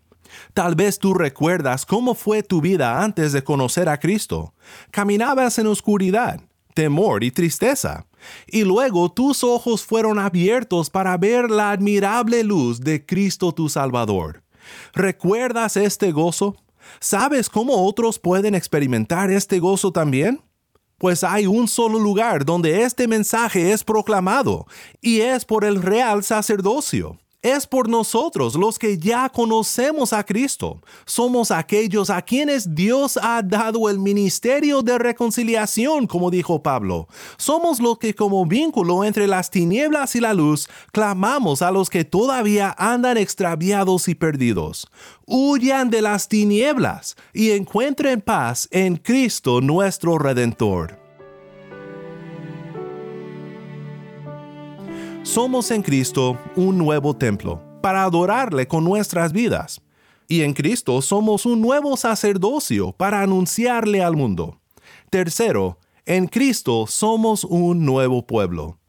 Tal 0.54 0.76
vez 0.76 1.00
tú 1.00 1.14
recuerdas 1.14 1.86
cómo 1.86 2.14
fue 2.14 2.44
tu 2.44 2.62
vida 2.62 3.04
antes 3.04 3.32
de 3.32 3.44
conocer 3.44 3.90
a 3.90 4.00
Cristo. 4.00 4.54
Caminabas 4.92 5.58
en 5.60 5.68
oscuridad, 5.68 6.42
temor 6.74 7.24
y 7.24 7.32
tristeza, 7.32 8.06
y 8.48 8.64
luego 8.64 9.12
tus 9.12 9.44
ojos 9.44 9.84
fueron 9.84 10.20
abiertos 10.20 10.90
para 10.90 11.18
ver 11.18 11.50
la 11.50 11.72
admirable 11.72 12.44
luz 12.44 12.80
de 12.82 13.06
Cristo 13.06 13.52
tu 13.52 13.70
Salvador. 13.70 14.44
¿Recuerdas 14.94 15.78
este 15.78 16.12
gozo? 16.12 16.56
¿Sabes 17.00 17.50
cómo 17.50 17.86
otros 17.86 18.20
pueden 18.20 18.56
experimentar 18.56 19.32
este 19.32 19.60
gozo 19.60 19.92
también? 19.92 20.42
Pues 21.00 21.24
hay 21.24 21.48
un 21.48 21.68
solo 21.68 21.98
lugar 21.98 22.46
donde 22.46 22.84
este 22.84 23.08
mensaje 23.08 23.72
es 23.72 23.84
proclamado, 23.84 24.68
y 25.02 25.22
es 25.22 25.46
por 25.46 25.66
el 25.66 25.82
real 25.82 26.24
sacerdocio. 26.24 27.18
Es 27.42 27.66
por 27.66 27.88
nosotros 27.88 28.56
los 28.56 28.78
que 28.78 28.98
ya 28.98 29.30
conocemos 29.30 30.12
a 30.12 30.26
Cristo. 30.26 30.82
Somos 31.06 31.52
aquellos 31.52 32.10
a 32.10 32.22
quienes 32.22 32.76
Dios 32.76 33.18
ha 33.22 33.42
dado 33.42 33.90
el 33.90 33.98
ministerio 33.98 34.82
de 34.82 34.98
reconciliación, 34.98 36.06
como 36.06 36.32
dijo 36.32 36.62
Pablo. 36.62 37.08
Somos 37.38 37.80
los 37.80 37.98
que 37.98 38.14
como 38.14 38.46
vínculo 38.46 39.06
entre 39.06 39.26
las 39.26 39.50
tinieblas 39.52 40.18
y 40.18 40.20
la 40.20 40.34
luz 40.34 40.68
clamamos 40.92 41.62
a 41.62 41.72
los 41.72 41.90
que 41.90 42.04
todavía 42.04 42.76
andan 42.78 43.18
extraviados 43.18 44.10
y 44.10 44.16
perdidos. 44.16 44.90
Huyan 45.26 45.90
de 45.90 46.02
las 46.02 46.28
tinieblas 46.28 47.16
y 47.34 47.52
encuentren 47.52 48.20
paz 48.20 48.68
en 48.70 48.98
Cristo 48.98 49.62
nuestro 49.62 50.18
Redentor. 50.18 51.09
Somos 55.30 55.70
en 55.70 55.84
Cristo 55.84 56.40
un 56.56 56.80
nuevo 56.80 57.16
templo 57.16 57.62
para 57.84 58.04
adorarle 58.04 58.68
con 58.68 58.84
nuestras 58.84 59.32
vidas. 59.32 59.80
Y 60.28 60.42
en 60.42 60.54
Cristo 60.54 61.04
somos 61.04 61.46
un 61.46 61.62
nuevo 61.62 61.96
sacerdocio 61.98 62.94
para 62.94 63.22
anunciarle 63.22 64.02
al 64.02 64.16
mundo. 64.16 64.60
Tercero, 65.12 65.78
en 66.08 66.26
Cristo 66.26 66.88
somos 66.88 67.44
un 67.44 67.86
nuevo 67.86 68.26
pueblo. 68.26 68.80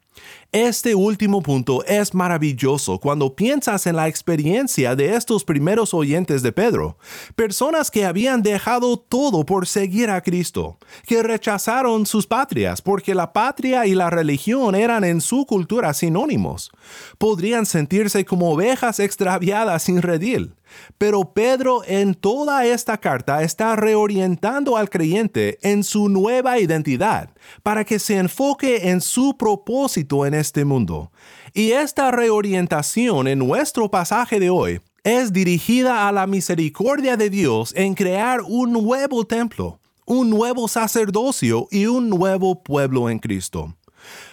Este 0.52 0.96
último 0.96 1.42
punto 1.42 1.84
es 1.84 2.12
maravilloso 2.12 2.98
cuando 2.98 3.36
piensas 3.36 3.86
en 3.86 3.94
la 3.94 4.08
experiencia 4.08 4.96
de 4.96 5.14
estos 5.14 5.44
primeros 5.44 5.94
oyentes 5.94 6.42
de 6.42 6.50
Pedro, 6.50 6.98
personas 7.36 7.88
que 7.88 8.04
habían 8.04 8.42
dejado 8.42 8.96
todo 8.96 9.46
por 9.46 9.68
seguir 9.68 10.10
a 10.10 10.20
Cristo, 10.22 10.76
que 11.06 11.22
rechazaron 11.22 12.04
sus 12.04 12.26
patrias 12.26 12.82
porque 12.82 13.14
la 13.14 13.32
patria 13.32 13.86
y 13.86 13.94
la 13.94 14.10
religión 14.10 14.74
eran 14.74 15.04
en 15.04 15.20
su 15.20 15.46
cultura 15.46 15.94
sinónimos. 15.94 16.72
Podrían 17.16 17.64
sentirse 17.64 18.24
como 18.24 18.50
ovejas 18.50 18.98
extraviadas 18.98 19.84
sin 19.84 20.02
redil. 20.02 20.56
Pero 20.98 21.32
Pedro 21.32 21.82
en 21.86 22.14
toda 22.14 22.64
esta 22.64 22.98
carta 22.98 23.42
está 23.42 23.76
reorientando 23.76 24.76
al 24.76 24.90
creyente 24.90 25.58
en 25.62 25.84
su 25.84 26.08
nueva 26.08 26.58
identidad 26.58 27.30
para 27.62 27.84
que 27.84 27.98
se 27.98 28.16
enfoque 28.16 28.90
en 28.90 29.00
su 29.00 29.36
propósito 29.36 30.26
en 30.26 30.34
este 30.40 30.64
mundo. 30.64 31.12
Y 31.54 31.72
esta 31.72 32.10
reorientación 32.10 33.28
en 33.28 33.38
nuestro 33.38 33.90
pasaje 33.90 34.40
de 34.40 34.50
hoy 34.50 34.80
es 35.04 35.32
dirigida 35.32 36.08
a 36.08 36.12
la 36.12 36.26
misericordia 36.26 37.16
de 37.16 37.30
Dios 37.30 37.72
en 37.76 37.94
crear 37.94 38.40
un 38.42 38.72
nuevo 38.72 39.24
templo, 39.24 39.80
un 40.04 40.28
nuevo 40.28 40.68
sacerdocio 40.68 41.68
y 41.70 41.86
un 41.86 42.08
nuevo 42.08 42.62
pueblo 42.62 43.08
en 43.08 43.18
Cristo. 43.18 43.74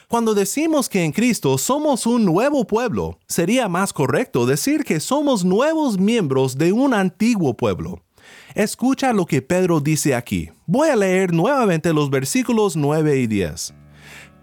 Cuando 0.07 0.33
decimos 0.33 0.87
que 0.87 1.03
en 1.03 1.11
Cristo 1.11 1.57
somos 1.57 2.05
un 2.05 2.23
nuevo 2.23 2.65
pueblo, 2.65 3.19
sería 3.27 3.67
más 3.67 3.91
correcto 3.91 4.45
decir 4.45 4.83
que 4.85 4.99
somos 4.99 5.43
nuevos 5.43 5.99
miembros 5.99 6.57
de 6.57 6.71
un 6.71 6.93
antiguo 6.93 7.55
pueblo. 7.55 8.01
Escucha 8.55 9.13
lo 9.13 9.25
que 9.25 9.41
Pedro 9.41 9.79
dice 9.79 10.15
aquí. 10.15 10.49
Voy 10.65 10.89
a 10.89 10.95
leer 10.95 11.33
nuevamente 11.33 11.93
los 11.93 12.09
versículos 12.09 12.75
9 12.75 13.19
y 13.19 13.27
10. 13.27 13.73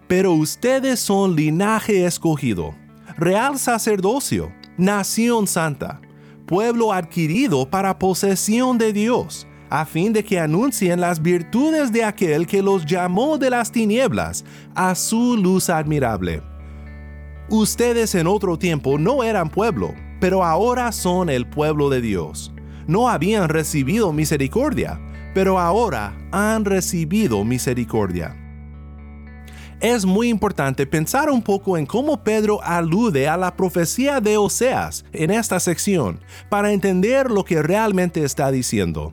Pero 0.06 0.32
ustedes 0.32 1.00
son 1.00 1.34
linaje 1.34 2.04
escogido, 2.04 2.74
real 3.16 3.58
sacerdocio, 3.58 4.52
nación 4.76 5.46
santa, 5.46 6.00
pueblo 6.46 6.92
adquirido 6.92 7.68
para 7.68 7.98
posesión 7.98 8.78
de 8.78 8.92
Dios 8.92 9.46
a 9.74 9.84
fin 9.84 10.12
de 10.12 10.22
que 10.22 10.38
anuncien 10.38 11.00
las 11.00 11.20
virtudes 11.20 11.90
de 11.90 12.04
aquel 12.04 12.46
que 12.46 12.62
los 12.62 12.86
llamó 12.86 13.38
de 13.38 13.50
las 13.50 13.72
tinieblas 13.72 14.44
a 14.72 14.94
su 14.94 15.36
luz 15.36 15.68
admirable. 15.68 16.42
Ustedes 17.48 18.14
en 18.14 18.28
otro 18.28 18.56
tiempo 18.56 18.98
no 18.98 19.24
eran 19.24 19.50
pueblo, 19.50 19.92
pero 20.20 20.44
ahora 20.44 20.92
son 20.92 21.28
el 21.28 21.48
pueblo 21.48 21.90
de 21.90 22.00
Dios. 22.00 22.52
No 22.86 23.08
habían 23.08 23.48
recibido 23.48 24.12
misericordia, 24.12 25.00
pero 25.34 25.58
ahora 25.58 26.16
han 26.30 26.64
recibido 26.64 27.44
misericordia. 27.44 28.43
Es 29.84 30.06
muy 30.06 30.30
importante 30.30 30.86
pensar 30.86 31.28
un 31.28 31.42
poco 31.42 31.76
en 31.76 31.84
cómo 31.84 32.24
Pedro 32.24 32.58
alude 32.64 33.28
a 33.28 33.36
la 33.36 33.54
profecía 33.54 34.18
de 34.18 34.38
Oseas 34.38 35.04
en 35.12 35.30
esta 35.30 35.60
sección 35.60 36.20
para 36.48 36.72
entender 36.72 37.30
lo 37.30 37.44
que 37.44 37.62
realmente 37.62 38.24
está 38.24 38.50
diciendo. 38.50 39.12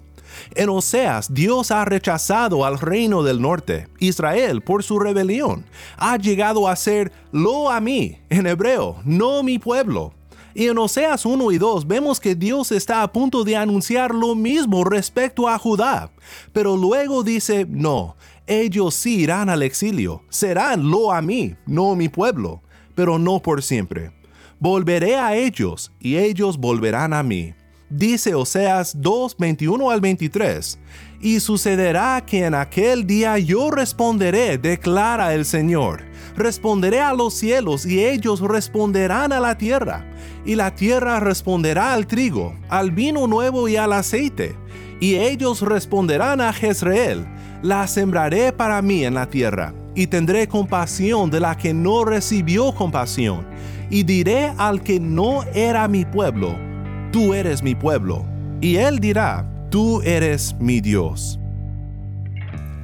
En 0.55 0.69
Oseas, 0.69 1.33
Dios 1.33 1.71
ha 1.71 1.83
rechazado 1.83 2.63
al 2.63 2.79
reino 2.79 3.21
del 3.21 3.41
norte, 3.41 3.89
Israel, 3.99 4.61
por 4.61 4.81
su 4.83 4.97
rebelión. 4.97 5.65
Ha 5.97 6.15
llegado 6.15 6.69
a 6.69 6.75
ser 6.77 7.11
lo 7.33 7.69
a 7.69 7.81
mí, 7.81 8.19
en 8.29 8.47
hebreo, 8.47 8.95
no 9.03 9.43
mi 9.43 9.59
pueblo. 9.59 10.13
Y 10.53 10.67
en 10.67 10.77
Oseas 10.77 11.25
1 11.25 11.51
y 11.51 11.57
2 11.57 11.87
vemos 11.87 12.19
que 12.19 12.35
Dios 12.35 12.71
está 12.71 13.03
a 13.03 13.11
punto 13.11 13.43
de 13.43 13.55
anunciar 13.55 14.13
lo 14.13 14.35
mismo 14.35 14.83
respecto 14.83 15.47
a 15.47 15.57
Judá. 15.57 16.11
Pero 16.51 16.75
luego 16.75 17.23
dice, 17.23 17.65
no, 17.69 18.15
ellos 18.47 18.95
sí 18.95 19.21
irán 19.21 19.49
al 19.49 19.63
exilio, 19.63 20.23
serán 20.29 20.89
lo 20.89 21.11
a 21.11 21.21
mí, 21.21 21.55
no 21.65 21.95
mi 21.95 22.09
pueblo, 22.09 22.61
pero 22.95 23.19
no 23.19 23.41
por 23.41 23.63
siempre. 23.63 24.11
Volveré 24.59 25.15
a 25.15 25.35
ellos 25.35 25.91
y 25.99 26.17
ellos 26.17 26.57
volverán 26.57 27.13
a 27.13 27.23
mí 27.23 27.53
dice 27.91 28.33
Oseas 28.33 28.99
2, 28.99 29.35
21 29.37 29.91
al 29.91 30.01
23. 30.01 30.79
Y 31.19 31.39
sucederá 31.39 32.23
que 32.25 32.45
en 32.45 32.55
aquel 32.55 33.05
día 33.05 33.37
yo 33.37 33.69
responderé, 33.69 34.57
declara 34.57 35.33
el 35.35 35.45
Señor. 35.45 36.03
Responderé 36.35 36.99
a 37.01 37.13
los 37.13 37.35
cielos 37.35 37.85
y 37.85 38.03
ellos 38.03 38.39
responderán 38.39 39.31
a 39.31 39.39
la 39.39 39.57
tierra. 39.57 40.09
Y 40.45 40.55
la 40.55 40.73
tierra 40.73 41.19
responderá 41.19 41.93
al 41.93 42.07
trigo, 42.07 42.55
al 42.69 42.91
vino 42.91 43.27
nuevo 43.27 43.67
y 43.67 43.75
al 43.75 43.93
aceite. 43.93 44.55
Y 44.99 45.15
ellos 45.15 45.61
responderán 45.61 46.41
a 46.41 46.53
Jezreel. 46.53 47.27
La 47.61 47.87
sembraré 47.87 48.51
para 48.51 48.81
mí 48.81 49.05
en 49.05 49.13
la 49.13 49.27
tierra. 49.27 49.73
Y 49.93 50.07
tendré 50.07 50.47
compasión 50.47 51.29
de 51.29 51.39
la 51.39 51.57
que 51.57 51.73
no 51.73 52.05
recibió 52.05 52.73
compasión. 52.73 53.45
Y 53.89 54.03
diré 54.03 54.53
al 54.57 54.81
que 54.81 54.99
no 54.99 55.43
era 55.53 55.87
mi 55.87 56.05
pueblo 56.05 56.71
tú 57.11 57.33
eres 57.33 57.61
mi 57.61 57.75
pueblo, 57.75 58.25
y 58.61 58.77
él 58.77 58.99
dirá, 58.99 59.45
tú 59.69 60.01
eres 60.01 60.55
mi 60.59 60.79
Dios. 60.79 61.37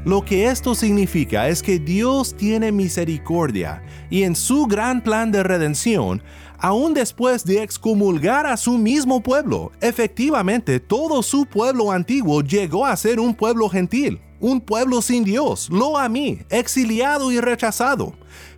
Lo 0.06 0.24
que 0.24 0.48
esto 0.48 0.76
significa 0.76 1.48
es 1.48 1.63
que 1.63 1.80
Dios 1.80 2.36
tiene 2.36 2.72
misericordia 2.72 3.84
y 4.10 4.24
en 4.24 4.36
su 4.36 4.66
gran 4.66 5.02
plan 5.02 5.32
de 5.32 5.44
redención, 5.44 6.22
aún 6.60 6.94
después 6.94 7.44
de 7.44 7.62
excomulgar 7.62 8.46
a 8.46 8.58
su 8.58 8.78
mismo 8.78 9.22
pueblo, 9.22 9.72
efectivamente 9.82 10.80
todo 10.80 11.24
su 11.24 11.46
pueblo 11.46 11.92
antiguo 11.92 12.42
llegó 12.42 12.86
a 12.86 12.96
ser 12.96 13.20
un 13.20 13.34
pueblo 13.34 13.70
gentil, 13.70 14.20
un 14.39 14.62
pueblo 14.62 15.02
sin 15.02 15.23
Dios, 15.23 15.69
lo 15.69 15.97
a 15.97 16.10
mí, 16.10 16.39
exiliado 16.50 17.32
y 17.32 17.39
rechazado. 17.39 18.13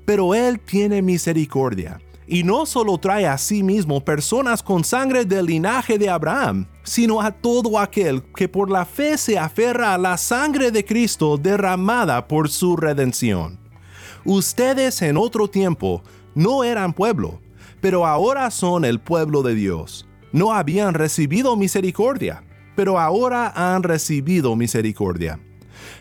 Pero 0.06 0.34
Él 0.34 0.60
tiene 0.60 1.02
misericordia 1.02 2.00
y 2.32 2.44
no 2.44 2.68
solo 2.68 2.98
trae 3.00 3.26
a 3.26 3.40
sí 3.40 3.64
mismo 3.64 4.06
personas 4.06 4.62
con 4.62 4.84
sangre 4.84 5.26
del 5.26 5.48
linaje 5.48 5.98
de 5.98 6.10
Abraham, 6.10 6.68
sino 6.84 7.22
a 7.22 7.32
todo 7.32 7.80
aquel 7.80 8.22
que 8.36 8.48
por 8.48 8.70
la 8.70 8.86
fe 8.86 9.18
se 9.18 9.40
aferra 9.40 9.96
a 9.96 9.98
la 9.98 10.16
sangre 10.18 10.70
de 10.70 10.86
Cristo 10.86 11.38
derramada 11.38 12.28
por 12.28 12.50
su 12.50 12.78
redención. 12.78 13.60
Ustedes 14.26 15.02
en 15.02 15.18
otro 15.18 15.48
tiempo 15.48 16.04
no 16.36 16.64
eran 16.64 16.94
pueblo, 16.94 17.42
pero 17.82 18.06
ahora 18.06 18.52
son 18.52 18.86
el 18.86 19.00
pueblo 19.00 19.42
de 19.42 19.56
Dios. 19.56 20.06
no 20.32 20.54
habían 20.54 20.94
recibido 20.94 21.56
misericordia, 21.56 22.44
pero 22.76 23.00
ahora 23.00 23.52
han 23.56 23.82
recibido 23.82 24.56
misericordia. 24.56 25.40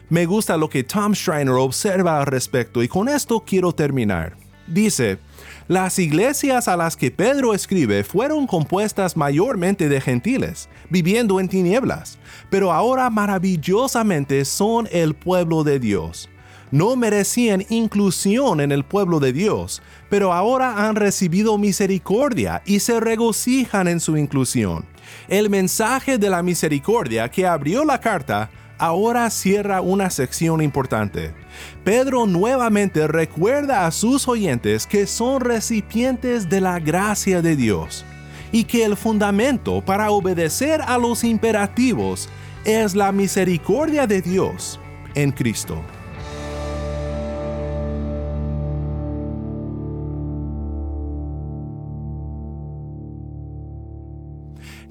Me 0.09 0.27
gusta 0.27 0.57
lo 0.57 0.69
que 0.69 0.85
Tom 0.85 1.15
Schreiner 1.15 1.55
observa 1.55 2.19
al 2.19 2.27
respecto 2.27 2.83
y 2.83 2.89
con 2.89 3.09
esto 3.09 3.45
quiero 3.47 3.73
terminar. 3.73 4.37
Dice, 4.67 5.19
las 5.67 5.99
iglesias 5.99 6.69
a 6.69 6.77
las 6.77 6.97
que 6.97 7.11
Pedro 7.11 7.55
escribe 7.55 8.05
fueron 8.05 8.47
compuestas 8.47 9.17
mayormente 9.17 9.89
de 9.89 10.01
gentiles, 10.01 10.69
viviendo 10.91 11.41
en 11.41 11.49
tinieblas, 11.49 12.19
pero 12.51 12.73
ahora 12.73 13.09
maravillosamente 13.09 14.45
son 14.45 14.89
el 14.93 15.15
pueblo 15.15 15.65
de 15.65 15.79
Dios. 15.79 16.29
No 16.71 16.97
merecían 16.97 17.65
inclusión 17.71 18.61
en 18.61 18.73
el 18.73 18.85
pueblo 18.85 19.21
de 19.21 19.33
Dios, 19.33 19.81
pero 20.11 20.35
ahora 20.35 20.87
han 20.87 20.97
recibido 20.97 21.57
misericordia 21.57 22.63
y 22.67 22.81
se 22.81 23.01
regocijan 23.01 23.89
en 23.89 24.01
su 24.01 24.19
inclusión. 24.19 24.85
El 25.29 25.49
mensaje 25.49 26.19
de 26.19 26.29
la 26.29 26.43
misericordia 26.43 27.31
que 27.31 27.47
abrió 27.47 27.87
la 27.87 28.01
carta 28.01 28.51
ahora 28.79 29.29
cierra 29.31 29.81
una 29.81 30.11
sección 30.11 30.63
importante. 30.63 31.35
Pedro 31.85 32.27
nuevamente 32.27 33.07
recuerda 33.07 33.87
a 33.87 33.91
sus 33.91 34.29
oyentes 34.29 34.87
que 34.87 35.07
son 35.07 35.41
recipientes 35.41 36.49
de 36.49 36.61
la 36.61 36.79
gracia 36.79 37.43
de 37.43 37.57
Dios 37.57 38.05
y 38.53 38.65
que 38.65 38.85
el 38.85 38.97
fundamento 38.97 39.83
para 39.85 40.11
obedecer 40.11 40.81
a 40.83 40.97
los 40.99 41.25
imperativos 41.25 42.29
es 42.65 42.95
la 42.95 43.13
misericordia 43.13 44.07
de 44.07 44.23
Dios 44.23 44.81
en 45.15 45.33
Cristo. 45.33 45.83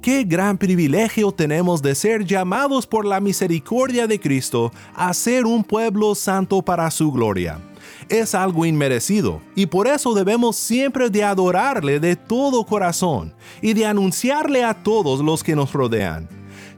Qué 0.08 0.24
gran 0.24 0.58
privilegio 0.58 1.34
tenemos 1.34 1.82
de 1.82 1.94
ser 1.94 2.24
llamados 2.24 2.88
por 2.88 3.06
la 3.06 3.20
misericordia 3.20 4.08
de 4.08 4.22
Cristo 4.22 4.72
a 4.96 5.14
ser 5.14 5.46
un 5.46 5.66
pueblo 5.66 6.16
santo 6.16 6.62
para 6.62 6.90
su 6.92 7.12
gloria. 7.12 7.60
Es 8.08 8.34
algo 8.34 8.66
inmerecido 8.66 9.42
y 9.54 9.66
por 9.66 9.86
eso 9.86 10.14
debemos 10.14 10.56
siempre 10.56 11.10
de 11.10 11.26
adorarle 11.26 12.00
de 12.00 12.16
todo 12.16 12.66
corazón 12.66 13.34
y 13.62 13.74
de 13.74 13.86
anunciarle 13.86 14.64
a 14.64 14.82
todos 14.82 15.20
los 15.20 15.44
que 15.44 15.58
nos 15.58 15.74
rodean. 15.74 16.30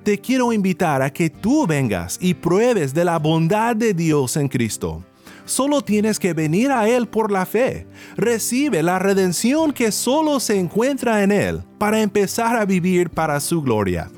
Te 0.01 0.17
quiero 0.17 0.51
invitar 0.51 1.03
a 1.03 1.13
que 1.13 1.29
tú 1.29 1.67
vengas 1.67 2.17
y 2.19 2.33
pruebes 2.33 2.95
de 2.95 3.05
la 3.05 3.19
bondad 3.19 3.75
de 3.75 3.93
Dios 3.93 4.37
en 4.37 4.47
Cristo 4.47 5.03
solo 5.49 5.81
tienes 5.81 6.19
que 6.19 6.33
venir 6.33 6.71
a 6.71 6.87
Él 6.87 7.07
por 7.07 7.31
la 7.31 7.45
fe. 7.45 7.87
Recibe 8.15 8.83
la 8.83 8.99
redención 8.99 9.73
que 9.73 9.91
solo 9.91 10.39
se 10.39 10.57
encuentra 10.57 11.23
en 11.23 11.31
Él 11.31 11.63
para 11.77 12.01
empezar 12.01 12.55
a 12.55 12.65
vivir 12.65 13.09
para 13.09 13.39
su 13.39 13.61
gloria. 13.61 14.09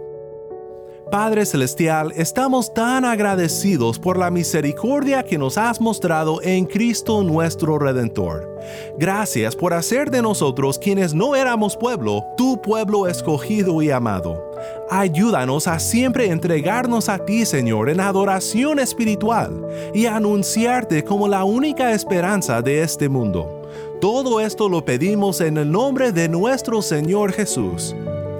Padre 1.13 1.45
Celestial, 1.45 2.11
estamos 2.17 2.73
tan 2.73 3.05
agradecidos 3.05 3.99
por 3.99 4.17
la 4.17 4.31
misericordia 4.31 5.23
que 5.23 5.37
nos 5.37 5.59
has 5.59 5.79
mostrado 5.79 6.41
en 6.41 6.65
Cristo 6.65 7.23
nuestro 7.23 7.79
Redentor. 7.79 8.59
Gracias 8.97 9.55
por 9.55 9.75
hacer 9.75 10.11
de 10.11 10.23
nosotros 10.23 10.79
quienes 10.79 11.13
no 11.13 11.37
éramos 11.37 11.77
pueblo, 11.77 12.25
tu 12.39 12.63
pueblo 12.63 13.09
escogido 13.09 13.83
y 13.83 13.91
amado. 13.91 14.43
Ayúdanos 14.89 15.67
a 15.67 15.81
siempre 15.81 16.31
entregarnos 16.31 17.11
a 17.11 17.19
ti, 17.19 17.45
Señor, 17.45 17.91
en 17.91 18.01
adoración 18.01 18.79
espiritual 18.79 19.67
y 19.93 20.07
anunciarte 20.07 21.05
como 21.05 21.29
la 21.29 21.45
única 21.45 21.93
esperanza 21.93 22.63
de 22.63 22.83
este 22.83 23.11
mundo. 23.11 23.69
Todo 24.01 24.41
esto 24.41 24.67
lo 24.67 24.83
pedimos 24.83 25.43
en 25.43 25.59
el 25.59 25.71
nombre 25.71 26.11
de 26.11 26.31
nuestro 26.31 26.81
Señor 26.81 27.33
Jesús. 27.35 27.95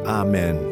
Amén. 0.07 0.72